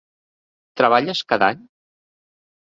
[0.81, 1.61] Treballes cada any?